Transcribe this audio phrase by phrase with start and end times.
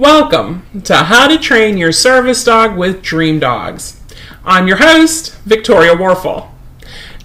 [0.00, 4.00] Welcome to How to Train Your Service Dog with Dream Dogs.
[4.46, 6.48] I'm your host, Victoria Warfel.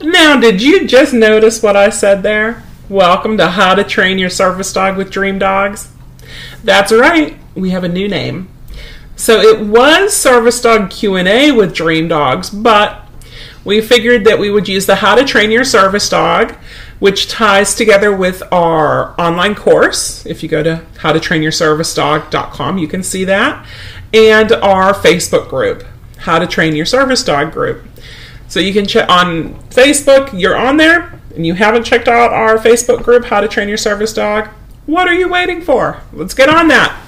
[0.02, 2.66] Now, did you just notice what I said there?
[2.90, 5.90] Welcome to How to Train Your Service Dog with Dream Dogs.
[6.66, 8.50] That's right, we have a new name.
[9.16, 13.08] So it was Service Dog Q&A with Dream Dogs, but
[13.64, 16.58] we figured that we would use the How to Train Your Service Dog,
[17.06, 20.26] which ties together with our online course.
[20.26, 23.64] If you go to howtotrainyourservicedog.com, you can see that,
[24.12, 25.84] and our Facebook group,
[26.18, 27.86] How to Train Your Service Dog group.
[28.48, 32.58] So you can check on Facebook, you're on there, and you haven't checked out our
[32.58, 34.48] Facebook group, How to Train Your Service Dog.
[34.88, 36.02] What are you waiting for?
[36.12, 37.00] Let's get on that.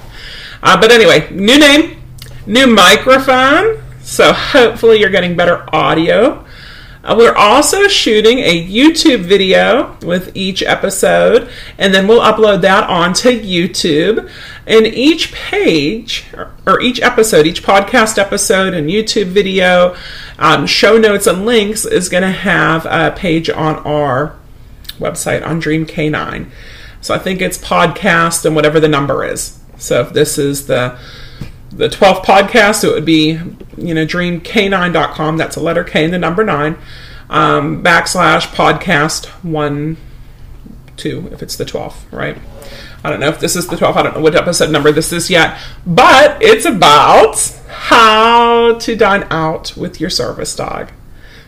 [0.62, 2.04] Uh, but anyway, new name,
[2.46, 3.82] new microphone.
[4.04, 6.46] So hopefully you're getting better audio.
[7.08, 12.90] Uh, we're also shooting a YouTube video with each episode, and then we'll upload that
[12.90, 14.30] onto YouTube.
[14.68, 16.26] And each page,
[16.66, 19.96] or, each episode, each podcast episode and YouTube video,
[20.38, 24.36] um, show notes and links is going to have a page on our
[25.00, 26.50] website on Dream K9.
[27.00, 29.58] So I think it's podcast and whatever the number is.
[29.78, 31.00] So if this is the
[31.72, 33.40] the 12th podcast, it would be,
[33.78, 35.38] you know, dreamk9.com.
[35.38, 36.78] That's a letter K and the number nine,
[37.30, 39.98] um, backslash podcast one,
[40.96, 42.38] two, if it's the 12th, right?
[43.04, 43.96] I don't know if this is the 12th.
[43.96, 47.38] I don't know what episode number this is yet, but it's about
[47.70, 50.92] how to dine out with your service dog.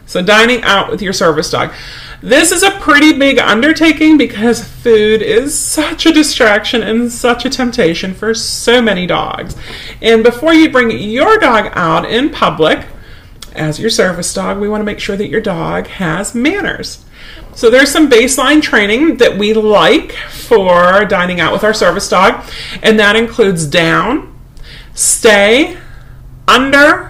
[0.10, 1.72] So, dining out with your service dog.
[2.20, 7.50] This is a pretty big undertaking because food is such a distraction and such a
[7.50, 9.56] temptation for so many dogs.
[10.02, 12.88] And before you bring your dog out in public,
[13.54, 17.06] as your service dog, we want to make sure that your dog has manners.
[17.54, 22.44] So there's some baseline training that we like for dining out with our service dog,
[22.82, 24.36] and that includes down,
[24.96, 25.78] stay,
[26.48, 27.09] under,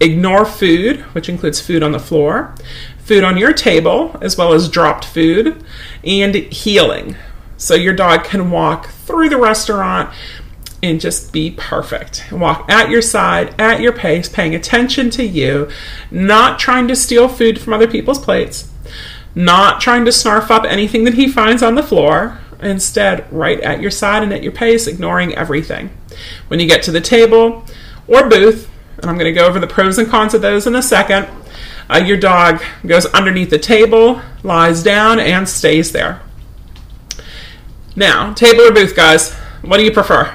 [0.00, 2.54] ignore food, which includes food on the floor,
[2.98, 5.64] food on your table, as well as dropped food,
[6.04, 7.16] and heeling.
[7.56, 10.12] So your dog can walk through the restaurant
[10.82, 12.26] and just be perfect.
[12.30, 15.70] Walk at your side, at your pace, paying attention to you,
[16.10, 18.70] not trying to steal food from other people's plates,
[19.34, 22.38] not trying to snarf up anything that he finds on the floor.
[22.60, 25.90] Instead, right at your side and at your pace, ignoring everything.
[26.48, 27.64] When you get to the table
[28.06, 30.74] or booth, and I'm going to go over the pros and cons of those in
[30.74, 31.28] a second,
[31.88, 36.20] uh, your dog goes underneath the table, lies down, and stays there.
[37.94, 40.34] Now, table or booth, guys, what do you prefer?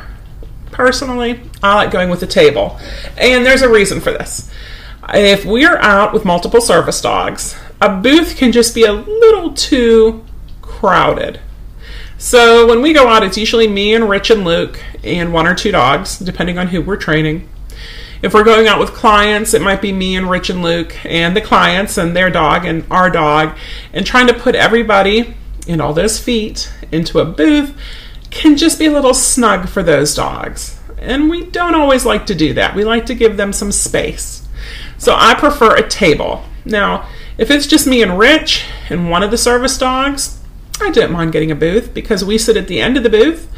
[0.72, 2.80] Personally, I like going with the table.
[3.18, 4.50] And there's a reason for this.
[5.14, 10.24] If we're out with multiple service dogs, a booth can just be a little too
[10.62, 11.40] crowded.
[12.18, 15.56] So when we go out, it's usually me and Rich and Luke and one or
[15.56, 17.50] two dogs, depending on who we're training.
[18.22, 21.36] If we're going out with clients, it might be me and Rich and Luke and
[21.36, 23.58] the clients and their dog and our dog,
[23.94, 25.34] and trying to put everybody
[25.68, 27.76] and all those feet into a booth
[28.30, 30.80] can just be a little snug for those dogs.
[31.00, 32.76] And we don't always like to do that.
[32.76, 34.48] We like to give them some space.
[35.00, 36.46] So I prefer a table.
[36.64, 40.40] Now, if it's just me and Rich and one of the service dogs,
[40.80, 43.52] I didn't mind getting a booth because we sit at the end of the booth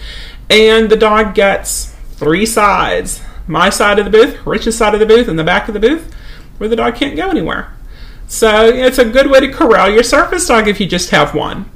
[0.50, 5.05] and the dog gets three sides my side of the booth, Rich's side of the
[5.05, 6.13] booth, and the back of the booth
[6.57, 7.73] where the dog can't go anywhere.
[8.27, 11.69] So it's a good way to corral your service dog if you just have one.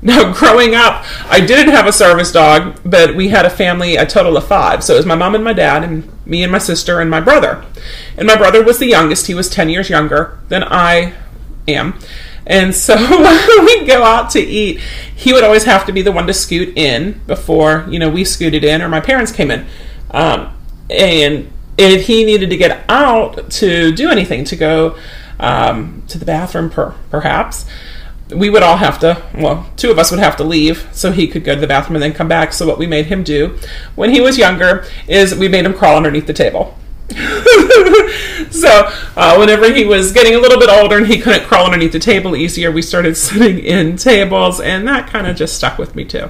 [0.00, 4.06] Now, growing up, I didn't have a service dog, but we had a family, a
[4.06, 4.84] total of five.
[4.84, 7.20] So it was my mom and my dad, and me and my sister and my
[7.20, 7.64] brother.
[8.16, 9.26] And my brother was the youngest.
[9.26, 11.14] He was 10 years younger than I
[11.66, 11.98] am.
[12.46, 14.80] And so when we go out to eat,
[15.14, 18.24] he would always have to be the one to scoot in before, you know, we
[18.24, 19.66] scooted in or my parents came in.
[20.10, 20.54] Um,
[20.90, 24.98] and if he needed to get out to do anything, to go
[25.38, 27.64] um, to the bathroom, per, perhaps,
[28.30, 31.28] we would all have to, well, two of us would have to leave so he
[31.28, 32.52] could go to the bathroom and then come back.
[32.52, 33.58] So, what we made him do
[33.94, 36.76] when he was younger is we made him crawl underneath the table.
[38.50, 41.92] so, uh, whenever he was getting a little bit older and he couldn't crawl underneath
[41.92, 45.94] the table easier, we started sitting in tables, and that kind of just stuck with
[45.94, 46.28] me too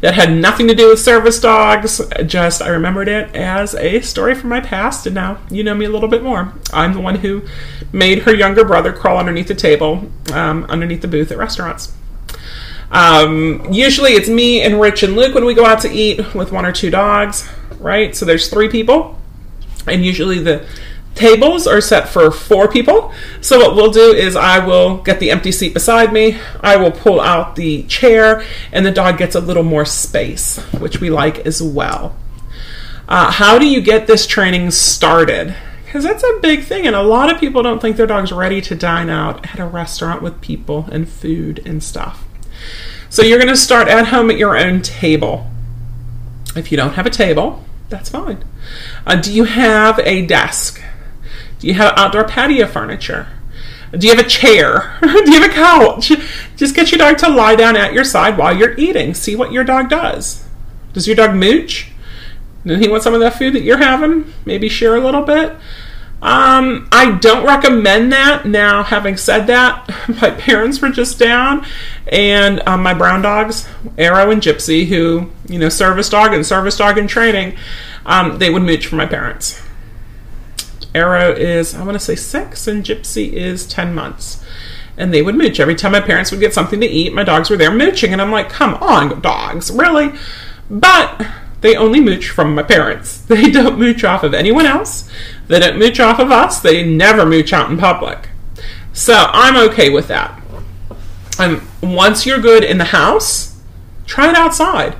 [0.00, 2.00] that had nothing to do with service dogs.
[2.26, 5.86] Just I remembered it as a story from my past, and now you know me
[5.86, 6.52] a little bit more.
[6.72, 7.42] I'm the one who
[7.92, 11.92] made her younger brother crawl underneath the table, um, underneath the booth at restaurants.
[12.90, 16.52] Um, usually it's me and Rich and Luke when we go out to eat with
[16.52, 17.48] one or two dogs,
[17.78, 18.16] right?
[18.16, 19.18] So there's three people,
[19.86, 20.66] and usually the
[21.18, 23.12] tables are set for four people.
[23.40, 26.92] So what we'll do is I will get the empty seat beside me, I will
[26.92, 31.40] pull out the chair, and the dog gets a little more space, which we like
[31.40, 32.16] as well.
[33.08, 35.56] Uh, how do you get this training started?
[35.84, 38.60] Because that's a big thing, and a lot of people don't think their dog's ready
[38.60, 42.24] to dine out at a restaurant with people and food and stuff.
[43.10, 45.50] So you're going to start at home at your own table.
[46.54, 48.44] If you don't have a table, that's fine.
[49.06, 50.82] Uh, do you have a desk?
[51.58, 53.28] Do you have outdoor patio furniture?
[53.92, 54.98] Do you have a chair?
[55.02, 56.12] do you have a couch?
[56.56, 59.14] Just get your dog to lie down at your side while you're eating.
[59.14, 60.44] See what your dog does.
[60.92, 61.90] Does your dog mooch?
[62.66, 64.32] Does he want some of that food that you're having?
[64.44, 65.52] Maybe share a little bit.
[66.20, 68.44] Um, I don't recommend that.
[68.44, 69.88] Now, having said that,
[70.20, 71.64] my parents were just down,
[72.08, 76.76] and um, my brown dogs, Arrow and Gypsy, who you know, service dog and service
[76.76, 77.56] dog in training,
[78.04, 79.62] um, they would mooch for my parents.
[80.98, 84.44] Arrow is, I want to say six, and Gypsy is 10 months.
[84.96, 85.60] And they would mooch.
[85.60, 88.12] Every time my parents would get something to eat, my dogs were there mooching.
[88.12, 90.12] And I'm like, come on, dogs, really?
[90.68, 91.24] But
[91.60, 93.24] they only mooch from my parents.
[93.28, 95.08] They don't mooch off of anyone else.
[95.46, 96.60] They don't mooch off of us.
[96.60, 98.28] They never mooch out in public.
[98.92, 100.42] So I'm okay with that.
[101.38, 103.60] And once you're good in the house,
[104.06, 104.96] try it outside.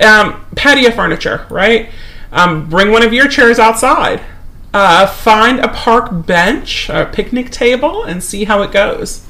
[0.00, 1.90] Um, patio furniture, right?
[2.30, 4.20] Um, bring one of your chairs outside.
[4.74, 9.26] Uh, find a park bench, a picnic table, and see how it goes.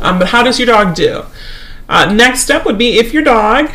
[0.00, 1.24] Um, but how does your dog do?
[1.88, 3.70] Uh, next step would be if your dog,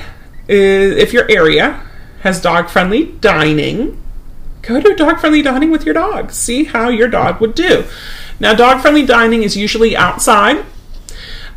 [0.48, 1.84] is, if your area
[2.22, 4.00] has dog friendly dining,
[4.62, 6.32] go to dog friendly dining with your dog.
[6.32, 7.86] See how your dog would do.
[8.40, 10.64] Now, dog friendly dining is usually outside.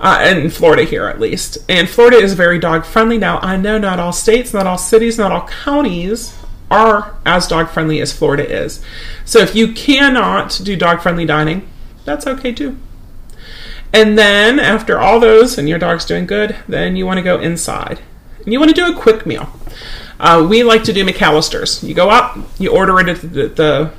[0.00, 1.58] Uh, in Florida, here at least.
[1.68, 3.18] And Florida is very dog friendly.
[3.18, 6.41] Now, I know not all states, not all cities, not all counties
[6.72, 8.82] are as dog friendly as Florida is.
[9.24, 11.68] So if you cannot do dog friendly dining,
[12.04, 12.78] that's okay too.
[13.92, 17.38] And then after all those and your dog's doing good, then you want to go
[17.38, 18.00] inside.
[18.42, 19.52] And you want to do a quick meal.
[20.18, 21.82] Uh, we like to do McAlister's.
[21.84, 23.92] You go up, you order it at the, the,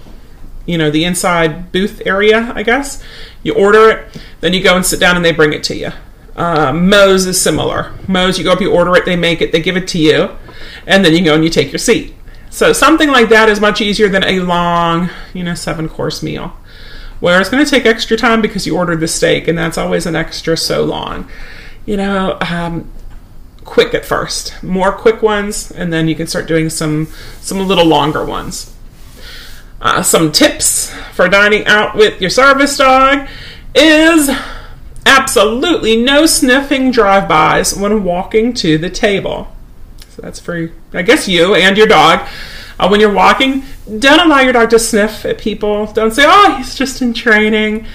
[0.66, 3.04] you know the inside booth area, I guess.
[3.44, 5.92] You order it, then you go and sit down, and they bring it to you.
[6.36, 7.94] Uh, Moe's is similar.
[8.08, 10.30] Moe's, you go up, you order it, they make it, they give it to you,
[10.88, 12.16] and then you go and you take your seat.
[12.54, 16.56] So something like that is much easier than a long, you know, seven course meal.
[17.20, 20.06] Where it's going to take extra time because you ordered the steak, and that's always
[20.06, 21.28] an extra so long.
[21.88, 22.92] You know, um,
[23.64, 27.08] quick at first, more quick ones, and then you can start doing some
[27.42, 28.72] some little longer ones.
[29.82, 33.28] Uh, some tips for dining out with your service dog
[33.74, 34.30] is
[35.08, 39.53] absolutely no sniffing drive-bys when walking to the table.
[40.14, 42.28] So that's for, I guess, you and your dog.
[42.80, 43.64] Uh, when you're walking,
[44.00, 45.88] don't allow your dog to sniff at people.
[45.88, 47.88] Don't say, oh, he's just in training.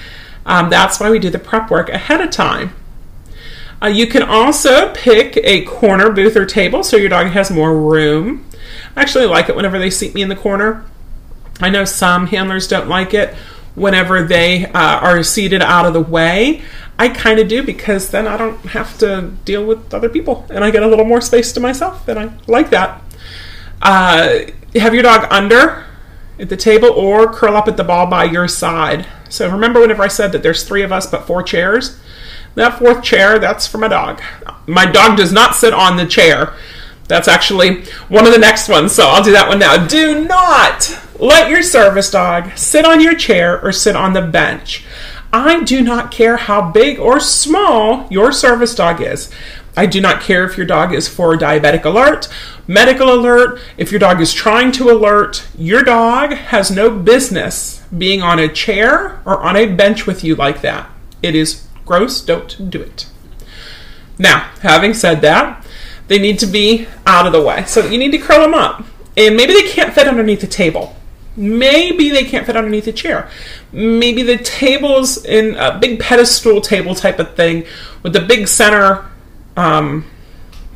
[0.44, 2.74] Um, that's why we do the prep work ahead of time.
[3.80, 7.76] Uh, you can also pick a corner booth or table so your dog has more
[7.78, 8.44] room.
[8.96, 10.84] I actually like it whenever they seat me in the corner.
[11.60, 13.32] I know some handlers don't like it
[13.76, 16.62] whenever they uh, are seated out of the way.
[16.98, 20.64] I kind of do because then I don't have to deal with other people and
[20.64, 23.02] I get a little more space to myself, and I like that.
[23.80, 24.40] Uh,
[24.74, 25.86] have your dog under
[26.38, 29.06] at the table or curl up at the ball by your side.
[29.28, 32.00] So remember whenever I said that there's three of us but four chairs?
[32.54, 34.20] That fourth chair, that's for my dog.
[34.66, 36.54] My dog does not sit on the chair.
[37.06, 39.86] That's actually one of the next ones, so I'll do that one now.
[39.86, 44.84] Do not let your service dog sit on your chair or sit on the bench.
[45.32, 49.30] I do not care how big or small your service dog is.
[49.76, 52.28] I do not care if your dog is for diabetic alert,
[52.66, 55.46] medical alert, if your dog is trying to alert.
[55.56, 60.34] Your dog has no business being on a chair or on a bench with you
[60.34, 60.90] like that.
[61.22, 62.20] It is gross.
[62.20, 63.06] Don't do it.
[64.18, 65.64] Now, having said that,
[66.08, 67.64] they need to be out of the way.
[67.66, 68.84] So you need to curl them up.
[69.16, 70.96] And maybe they can't fit underneath the table.
[71.36, 73.30] Maybe they can't fit underneath a chair.
[73.72, 77.64] Maybe the table's in a big pedestal table type of thing
[78.02, 79.08] with the big center
[79.56, 80.04] um,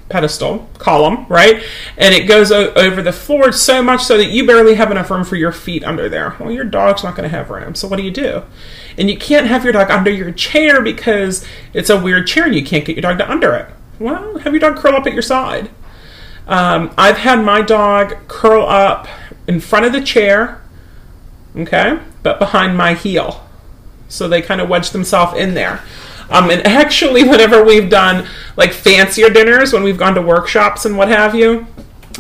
[0.09, 1.63] pedestal column, right?
[1.97, 5.11] And it goes o- over the floor so much so that you barely have enough
[5.11, 6.37] room for your feet under there.
[6.39, 7.75] Well, your dog's not going to have room.
[7.75, 8.43] So what do you do?
[8.99, 12.55] And you can't have your dog under your chair because it's a weird chair and
[12.55, 13.67] you can't get your dog to under it.
[13.99, 15.71] Well, have your dog curl up at your side.
[16.47, 19.07] Um, I've had my dog curl up
[19.47, 20.61] in front of the chair,
[21.57, 23.47] okay, but behind my heel.
[24.09, 25.81] So they kind of wedge themselves in there.
[26.31, 30.97] Um, and actually, whenever we've done like fancier dinners, when we've gone to workshops and
[30.97, 31.67] what have you,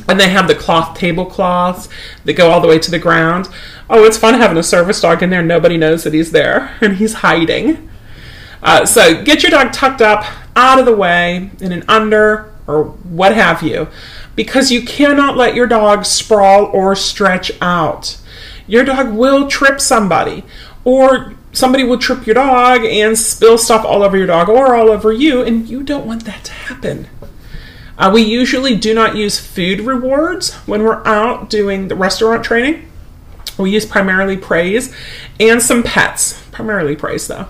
[0.08, 1.88] and they have the cloth tablecloths
[2.24, 3.48] that go all the way to the ground.
[3.90, 5.42] Oh, it's fun having a service dog in there.
[5.42, 7.88] Nobody knows that he's there and he's hiding.
[8.62, 10.24] Uh, so get your dog tucked up
[10.54, 13.88] out of the way in an under or what have you.
[14.34, 18.18] Because you cannot let your dog sprawl or stretch out.
[18.66, 20.44] Your dog will trip somebody,
[20.84, 24.90] or somebody will trip your dog and spill stuff all over your dog or all
[24.90, 27.08] over you, and you don't want that to happen.
[27.98, 32.88] Uh, we usually do not use food rewards when we're out doing the restaurant training.
[33.58, 34.94] We use primarily praise
[35.38, 37.48] and some pets, primarily praise though.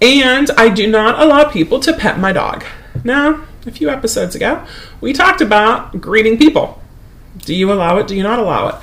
[0.00, 2.64] And I do not allow people to pet my dog.
[3.02, 4.64] Now, a few episodes ago,
[5.00, 6.80] we talked about greeting people.
[7.38, 8.06] Do you allow it?
[8.06, 8.74] Do you not allow it?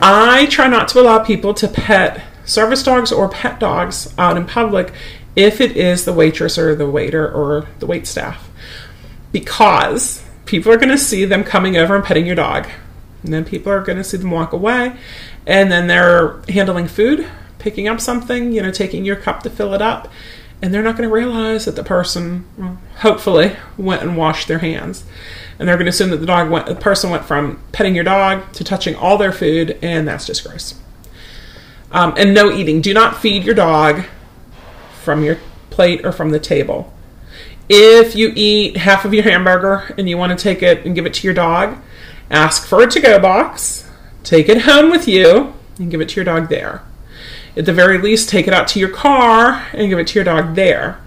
[0.00, 4.46] I try not to allow people to pet service dogs or pet dogs out in
[4.46, 4.92] public
[5.34, 8.48] if it is the waitress or the waiter or the wait staff
[9.32, 12.68] because people are going to see them coming over and petting your dog
[13.24, 14.96] and then people are going to see them walk away
[15.46, 17.26] and then they're handling food
[17.58, 20.08] picking up something you know taking your cup to fill it up
[20.62, 22.46] and they're not going to realize that the person
[22.98, 25.04] hopefully went and washed their hands
[25.58, 28.04] and they're going to assume that the dog went the person went from petting your
[28.04, 30.74] dog to touching all their food and that's just gross
[31.90, 32.80] um, and no eating.
[32.80, 34.04] Do not feed your dog
[35.02, 35.38] from your
[35.70, 36.92] plate or from the table.
[37.68, 41.06] If you eat half of your hamburger and you want to take it and give
[41.06, 41.78] it to your dog,
[42.30, 43.88] ask for a to go box,
[44.24, 46.82] take it home with you, and give it to your dog there.
[47.56, 50.24] At the very least, take it out to your car and give it to your
[50.24, 51.00] dog there.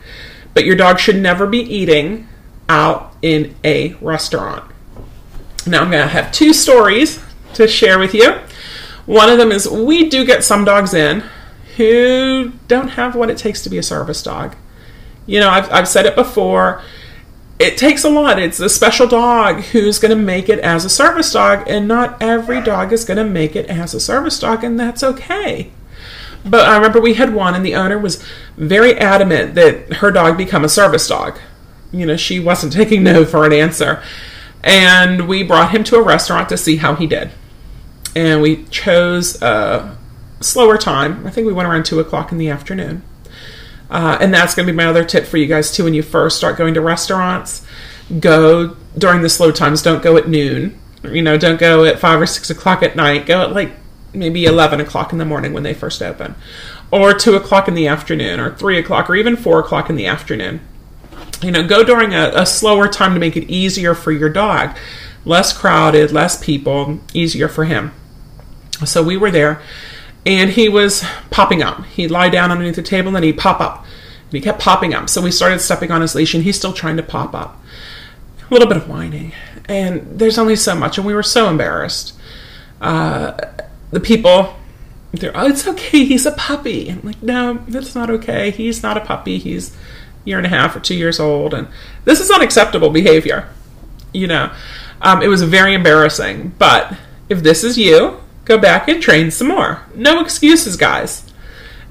[0.54, 2.28] But your dog should never be eating
[2.68, 4.64] out in a restaurant.
[5.68, 8.40] Now, I'm going to have two stories to share with you.
[9.06, 11.24] One of them is we do get some dogs in
[11.78, 14.56] who don't have what it takes to be a service dog.
[15.26, 16.82] You know, I've, I've said it before.
[17.60, 18.40] It takes a lot.
[18.40, 22.22] It's a special dog who's going to make it as a service dog, and not
[22.22, 25.72] every dog is going to make it as a service dog, and that's okay.
[26.46, 28.24] But I remember we had one, and the owner was
[28.58, 31.40] very adamant that her dog become a service dog.
[31.92, 34.02] You know, she wasn't taking no for an answer.
[34.64, 37.32] And we brought him to a restaurant to see how he did
[38.16, 39.98] and we chose a
[40.42, 41.26] slower time.
[41.26, 43.04] I think we went around two o'clock in the afternoon.
[43.90, 45.84] Uh, and that's going to be my other tip for you guys too.
[45.84, 47.66] When you first start going to restaurants,
[48.20, 49.82] go during the slow times.
[49.82, 50.80] Don't go at noon.
[51.04, 53.26] You know, don't go at five or six o'clock at night.
[53.26, 53.72] Go at like
[54.14, 56.36] maybe eleven o'clock in the morning when they first open,
[56.92, 60.08] or two o'clock in the afternoon, or three o'clock, or even four o'clock in the
[60.08, 60.62] afternoon.
[61.42, 64.76] You know, go during a, a slower time to make it easier for your dog.
[65.26, 67.92] Less crowded, less people, easier for him.
[68.86, 69.62] So we were there,
[70.26, 71.86] and he was popping up.
[71.86, 73.86] He'd lie down underneath the table, and then he'd pop up.
[74.24, 75.10] And he kept popping up.
[75.10, 77.62] So we started stepping on his leash, and he's still trying to pop up.
[78.50, 79.34] A little bit of whining.
[79.66, 82.14] And there's only so much, and we were so embarrassed.
[82.82, 83.34] Uh,
[83.92, 84.56] the people,
[85.12, 86.90] they're, oh, it's okay, he's a puppy.
[86.90, 88.52] I'm like, no, that's not okay.
[88.52, 89.40] He's not a puppy.
[89.40, 89.76] He's a
[90.26, 91.68] year and a half or two years old, and
[92.06, 93.50] this is unacceptable behavior.
[94.14, 94.52] You know,
[95.02, 96.54] um, it was very embarrassing.
[96.58, 96.96] But
[97.28, 99.84] if this is you, go back and train some more.
[99.96, 101.26] No excuses, guys.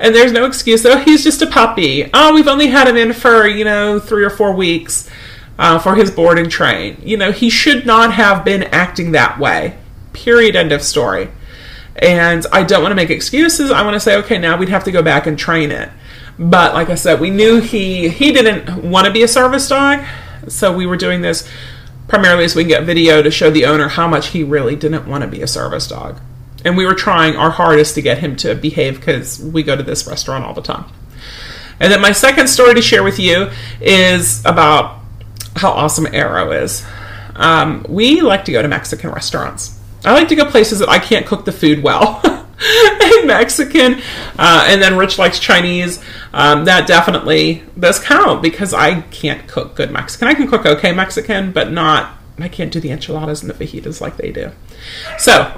[0.00, 0.86] And there's no excuse.
[0.86, 2.08] Oh, he's just a puppy.
[2.14, 5.10] Oh, we've only had him in for, you know, three or four weeks
[5.58, 7.00] uh, for his board and train.
[7.02, 9.76] You know, he should not have been acting that way.
[10.12, 10.54] Period.
[10.54, 11.30] End of story.
[11.98, 13.70] And I don't want to make excuses.
[13.70, 15.90] I want to say, okay, now we'd have to go back and train it.
[16.38, 20.04] But like I said, we knew he he didn't want to be a service dog,
[20.46, 21.48] so we were doing this
[22.06, 25.06] primarily so we can get video to show the owner how much he really didn't
[25.06, 26.20] want to be a service dog
[26.64, 29.82] and we were trying our hardest to get him to behave because we go to
[29.82, 30.84] this restaurant all the time.
[31.80, 33.50] And then my second story to share with you
[33.80, 35.00] is about
[35.56, 36.84] how awesome Arrow is.
[37.36, 39.77] Um, we like to go to Mexican restaurants.
[40.04, 42.22] I like to go places that I can't cook the food well.
[43.24, 44.00] Mexican,
[44.38, 46.02] uh, and then Rich likes Chinese.
[46.32, 50.28] Um, that definitely does count because I can't cook good Mexican.
[50.28, 52.16] I can cook okay Mexican, but not.
[52.38, 54.50] I can't do the enchiladas and the fajitas like they do.
[55.18, 55.52] So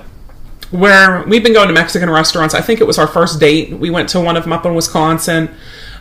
[0.71, 2.55] where we've been going to Mexican restaurants.
[2.55, 3.73] I think it was our first date.
[3.73, 5.55] We went to one of them up in Wisconsin.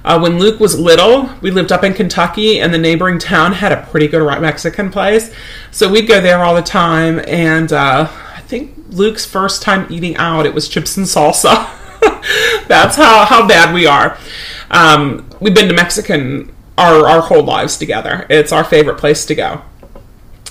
[0.05, 3.71] Uh, when Luke was little, we lived up in Kentucky, and the neighboring town had
[3.71, 5.33] a pretty good Mexican place.
[5.71, 7.19] So we'd go there all the time.
[7.27, 8.09] And uh,
[8.49, 11.69] think Luke's first time eating out, it was chips and salsa.
[12.67, 14.17] That's how, how bad we are.
[14.71, 18.25] Um, we've been to Mexican our, our whole lives together.
[18.27, 19.61] It's our favorite place to go.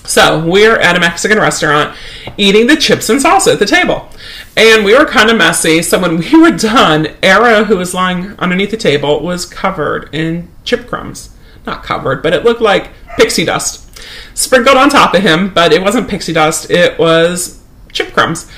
[0.05, 1.97] So we're at a Mexican restaurant
[2.37, 4.09] eating the chips and salsa at the table.
[4.57, 5.83] And we were kind of messy.
[5.83, 10.49] So when we were done, Arrow, who was lying underneath the table, was covered in
[10.63, 11.35] chip crumbs.
[11.67, 13.87] Not covered, but it looked like pixie dust.
[14.35, 17.58] Sprinkled on top of him, but it wasn't pixie dust, it was
[17.93, 18.51] chip crumbs.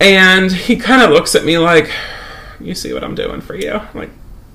[0.00, 1.90] And he kind of looks at me like,
[2.60, 3.80] You see what I'm doing for you?
[3.94, 4.10] Like,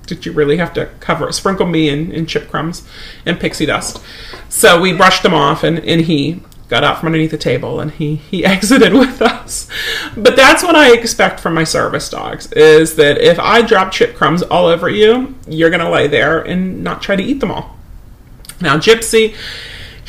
[0.06, 2.86] did you really have to cover sprinkle me in, in chip crumbs
[3.24, 4.02] and pixie dust?
[4.48, 7.90] So we brushed them off, and, and he got out from underneath the table and
[7.90, 9.68] he he exited with us.
[10.16, 14.14] But that's what I expect from my service dogs is that if I drop chip
[14.14, 17.50] crumbs all over you, you're going to lay there and not try to eat them
[17.50, 17.76] all.
[18.62, 19.34] Now, Gypsy,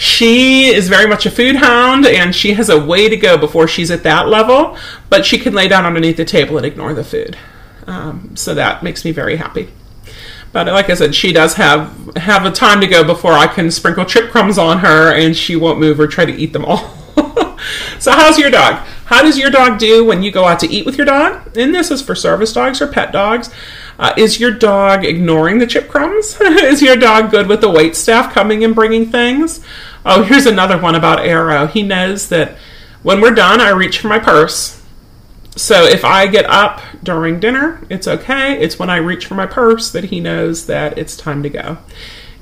[0.01, 3.67] she is very much a food hound and she has a way to go before
[3.67, 4.75] she's at that level,
[5.12, 7.38] but she can lay down underneath the table and ignore the food.
[7.86, 9.70] Um, so that makes me very happy.
[10.53, 13.70] But like I said, she does have have a time to go before I can
[13.70, 16.98] sprinkle chip crumbs on her and she won't move or try to eat them all.
[18.00, 18.77] so how's your dog?
[19.05, 21.55] How does your dog do when you go out to eat with your dog?
[21.55, 23.51] And this is for service dogs or pet dogs.
[24.00, 26.36] Uh, is your dog ignoring the chip crumbs?
[26.41, 29.63] is your dog good with the wait staff coming and bringing things?
[30.05, 31.67] Oh, here's another one about Arrow.
[31.67, 32.58] He knows that
[33.03, 34.84] when we're done, I reach for my purse.
[35.55, 38.60] So if I get up during dinner, it's okay.
[38.60, 41.77] It's when I reach for my purse that he knows that it's time to go.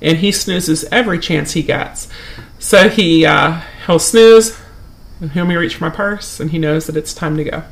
[0.02, 2.08] And he snoozes every chance he gets.
[2.60, 4.60] So he uh, he'll snooze,
[5.20, 7.64] and he'll me reach for my purse, and he knows that it's time to go.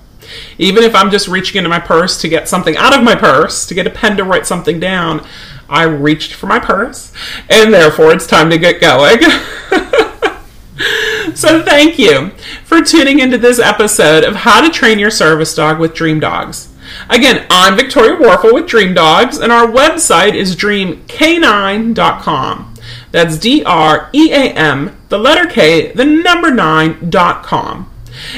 [0.57, 3.65] Even if I'm just reaching into my purse to get something out of my purse,
[3.67, 5.25] to get a pen to write something down,
[5.69, 7.13] I reached for my purse,
[7.49, 9.21] and therefore it's time to get going.
[11.35, 12.31] so, thank you
[12.63, 16.69] for tuning into this episode of How to Train Your Service Dog with Dream Dogs.
[17.09, 22.73] Again, I'm Victoria Warfel with Dream Dogs, and our website is dreamk9.com.
[23.11, 27.91] That's D R E A M, the letter K, the number 9.com.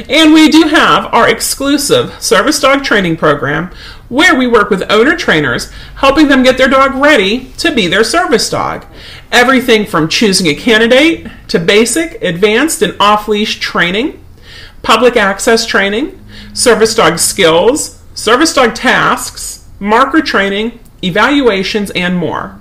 [0.10, 3.72] And we do have our exclusive service dog training program
[4.10, 8.04] where we work with owner trainers, helping them get their dog ready to be their
[8.04, 8.86] service dog.
[9.32, 14.24] Everything from choosing a candidate to basic, advanced, and off leash training,
[14.82, 16.20] public access training,
[16.54, 22.60] service dog skills, service dog tasks, marker training, evaluations, and more.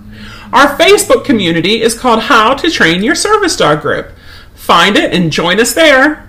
[0.52, 4.12] Our Facebook community is called How to Train Your Service Dog Group.
[4.54, 6.27] Find it and join us there.